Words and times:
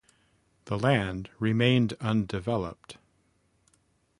The 0.65 0.79
land 0.79 1.29
remained 1.37 1.93
undeveloped. 2.01 2.97